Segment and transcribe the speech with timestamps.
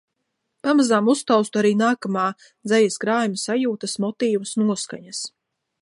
[0.67, 2.23] Pamazām uztaustu arī nākamā
[2.71, 5.23] dzejas krājuma sajūtas, motīvus, noskaņas.